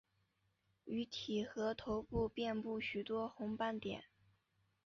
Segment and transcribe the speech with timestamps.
[0.85, 4.03] 鱼体和头部遍布许多红斑点。